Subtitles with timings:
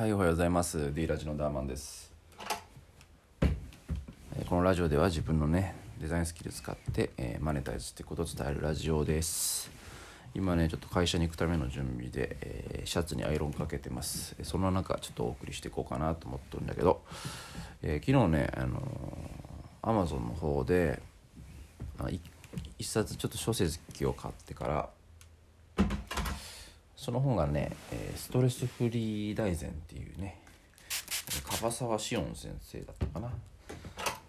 [0.00, 0.94] はい、おはようございます。
[0.94, 2.10] D ラジのダーマンです。
[3.42, 9.70] えこのラジオでは自分のね、デザインスキル使って、えーマネタイズってことを伝えるラジオです。
[10.34, 14.34] 今ね、ちょっと会社に行くための準備で、えーシャツにアイロンかけてます。
[14.38, 17.02] えーその中、ちょっとお送りしていこうかなと思ってるんだけど、
[17.82, 21.02] えー昨日ね、あのー、Amazon の方で、
[21.98, 22.08] あ
[22.78, 24.88] 一冊ちょっと書籍を買ってから、
[27.00, 30.38] その本がね、えーストレスフリー大全っていうね、
[31.44, 33.32] 樺沢志音先生だったかな。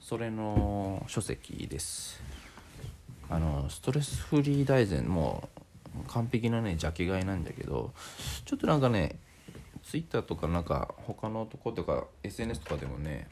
[0.00, 2.20] それの書籍です。
[3.30, 5.48] あの、ストレスフリー大全も
[5.96, 7.92] う完璧なね、ジャケ買いなんだけど、
[8.44, 9.14] ちょっとなんかね、
[9.84, 13.28] ツイッターとかなんか他のとことか SNS とかでもね、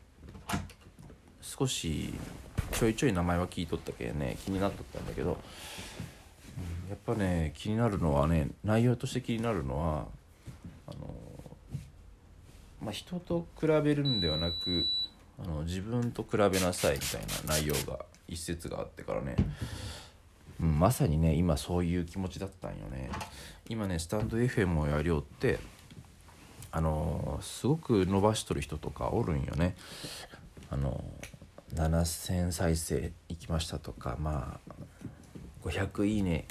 [1.41, 2.15] 少し
[2.71, 5.39] ちょいちょい名前は聞いとったけどね、気になっとったんだけど、
[6.89, 10.07] やっぱね気になるのはね内容として気になるのは
[10.87, 11.15] あの、
[12.83, 14.87] まあ、人と比べるんではなく
[15.43, 19.37] あの自分と比べなさいみたいな内容が一節があってからね、
[20.61, 23.11] うん、まさにね今そういう気持ちだったんよね。
[23.69, 25.59] 今ねスタンド FM をやりおって
[26.71, 29.75] あのすごく伸ばしとる人とかおるんよね。
[30.71, 31.03] あの
[31.75, 34.75] 7000再生いきましたとかまあ
[35.65, 36.47] 500いいね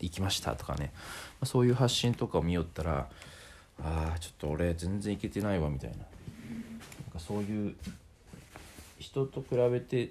[0.00, 0.92] いきましたとかね、
[1.40, 3.08] まそういう発信とかを見よったら
[3.82, 5.96] ああちょっと俺全然いけてないわみたいな。
[5.96, 6.06] なん
[7.12, 7.74] かそういう
[8.98, 10.10] 人と比べて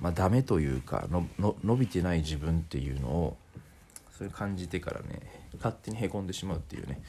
[0.00, 3.36] まあダメというかのの伸びてない自分っていうのを
[4.16, 5.20] それ感じてからね
[5.56, 7.00] 勝手にへこんでしまうっていうね。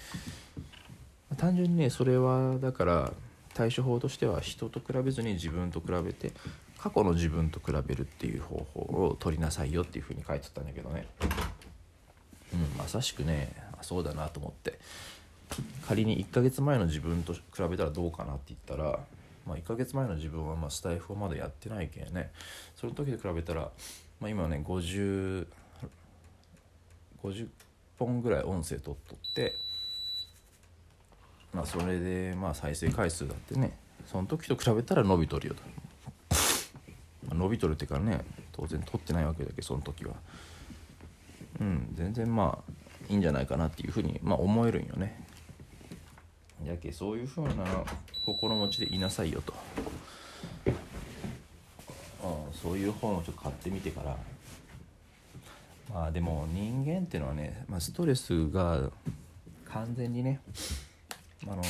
[1.37, 3.11] 単純にねそれはだから
[3.53, 6.31] 対処法としては人と比べずに自分と比べて
[6.87, 11.05] 過去の自分と比べるっていう方法を取りなさいよっていうふうに書いてたんだけどね。
[12.53, 14.79] うんまさしくねそうだなと思って。
[15.87, 18.99] 仮に1ヶ月前の自分と比べたらどうかなって言ったら、
[19.45, 22.31] まあ、1ヶ月前の自分はまあスタイフをまだやってないけんね。
[22.75, 23.71] その時と比べたら、
[24.19, 25.47] まあ、今ね50
[27.23, 27.47] 50
[27.99, 29.55] 本ぐらい音声取っとって
[31.53, 33.77] まあそれでまあ再生回数だってね。
[34.05, 35.63] その時と比べたら伸びとるよと、
[37.37, 38.21] 伸びとるっていうかね
[38.51, 40.13] 当然取ってないわけだけどその時は。
[41.59, 42.73] うん全然まあ
[43.09, 45.23] いいんじゃないかなっていうふうにまあ思えるんよね。
[46.65, 47.65] やけそういうふうな
[48.25, 49.53] 心持ちでいなさいよと。
[52.23, 54.17] ああそういう本をちょっと買ってみてから。
[55.93, 58.91] まあでも人間っていうのはね、まあ、ストレスが
[59.65, 60.41] 完全にね
[61.47, 61.63] あの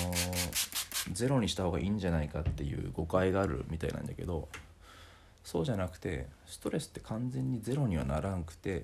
[1.12, 4.48] ゼロにした方がいいんじゃないかっていう誤解があるみたいなんだけど
[5.48, 8.84] そうじゃなくてストレスって完全にゼロにはならんくて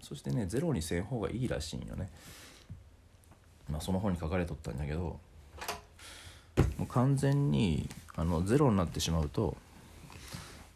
[0.00, 2.10] そしてねゼロにせん方がいいらしいんよね。
[3.70, 5.20] まあ、その本に書かれとったんだけども
[6.80, 9.56] う完全にあのゼロになってしまうと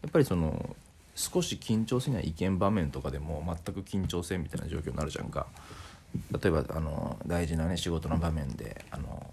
[0.03, 0.77] やっぱりその
[1.17, 5.49] 少し緊張せにはいけん場面とかでも全く緊張せんみたいな状況になるじゃんか
[6.31, 9.29] 例えばあの大事なね仕事の場面であの、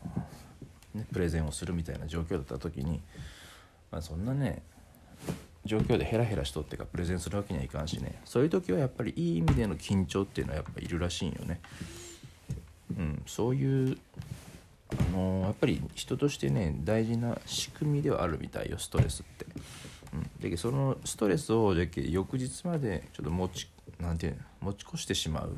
[0.95, 2.99] ね、プレゼンをするみたいな状況だった時に、
[3.91, 4.63] まあ、そんなね
[5.65, 11.61] 状況でヘラヘラしとってかプレゼンするわけにはいかんしねそういう時はやっぱりいい意味での緊張っていうのはやっぱいるらしいんよね。
[12.97, 13.97] うん、そういう
[14.91, 19.45] あのやっぱり人としてね大事な仕組みではあるみたいよストレスって。
[20.13, 23.67] うん、だけどそのストレスをじゃけ翌日までちょっと持ち
[23.99, 25.55] なんていうの持ち越してしまう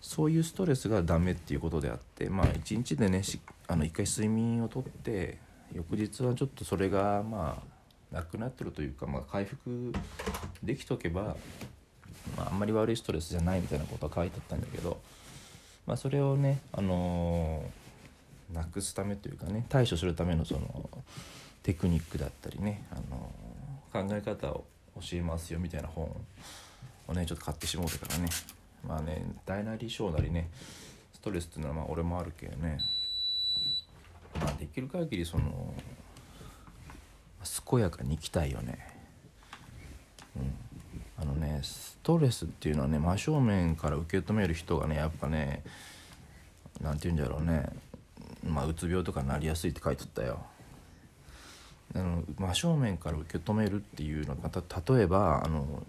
[0.00, 3.22] そういうストレスがダメっていうことであってまあ一日でね
[3.66, 5.38] あの一回睡眠をとって
[5.72, 7.79] 翌日はちょっとそれがまあ
[8.12, 9.92] なくなってるというか、まあ、回復
[10.62, 11.36] できとけば、
[12.36, 15.00] まあ、あんまり悪いストレスじゃないみたいなことは書いてあったんだけど、
[15.86, 17.80] まあ、それをね、あのー
[18.52, 20.90] なくすためというかね対処するためのその
[21.62, 24.64] テクニックだったりね、あのー考え方を
[25.00, 26.04] 教えますよみたいな本
[27.08, 28.28] をねちょっと買ってしもうてからね
[28.86, 30.48] まあね大なり小なりね
[31.12, 32.78] ストレスっていうのはまあ俺もあるけどね、
[34.40, 35.74] まあ、できる限りその
[37.42, 38.78] 健やかに生きたいよね。
[40.36, 40.54] うん、
[41.22, 45.62] あのねストレスっていうのはね真正面から受け止める人がねやっぱね
[46.80, 47.68] なんて言うんだろうね
[48.46, 50.44] まあうつ病とかなりやすいって書いてったよ。
[51.94, 55.82] あの真正面から受け止めるっていうのがた例えばあの、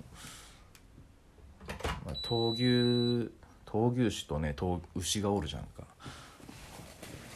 [2.06, 3.32] まあ、闘牛
[3.68, 4.56] 闘牛士とね
[4.96, 5.84] 牛がおるじゃんか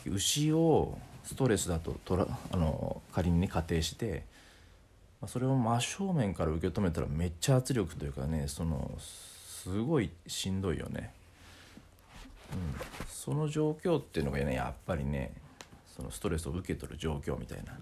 [0.05, 4.23] 牛をストレスだととらあの仮にね仮定して、
[5.21, 11.11] まあ、それを真正面から受け止めたらめっちゃ圧力というかねそのすごいしんどいよね。
[12.53, 15.31] うん、その状況っていうのがねやっぱりね
[15.95, 17.73] そのストレスを受け取る状況みたいな。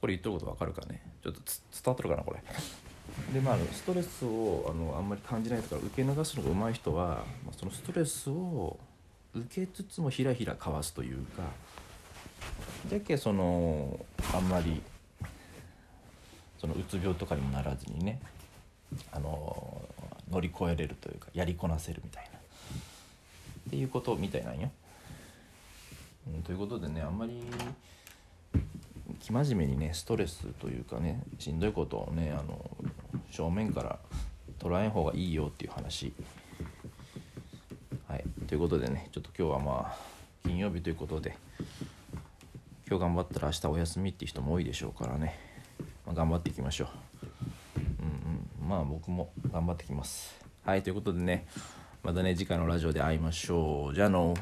[0.00, 1.02] これ言ってること分かるかね？
[1.24, 2.40] ちょっと伝わってるかなこれ？
[3.32, 8.78] でまあストレスをあのあんまり感じないとか受け流すのが上手い人は、まあ、そのストレスを
[9.34, 11.42] 受けつつもひらひらかわすというか
[12.90, 13.98] だけその
[14.34, 14.80] あんまり
[16.58, 18.20] そのうつ病とかにもならずにね
[19.12, 19.82] あの
[20.30, 24.70] 乗り越えれるというかやりこなせるみたいなっていうことみたいなんよ。
[26.34, 27.42] うん、ということでねあんまり
[29.20, 32.70] 生真面目にねストレスというかねしんどいことをねあの
[33.30, 33.98] 正面から
[34.58, 36.12] 捉えん方がいいよっていう話。
[38.06, 39.96] はい、ということでねちょっと今日はまあ
[40.44, 41.36] 金曜日ということで
[42.90, 45.38] 今日頑張ったら明日お休みって人も多いでしょうからね、
[46.06, 46.88] まあ、頑張っていきましょう。
[48.00, 50.34] うんうん、まあ僕も頑張ってきます。
[50.64, 51.46] はいということでね
[52.02, 53.94] またね次回のラジオで会いましょう。
[53.94, 54.32] じゃあの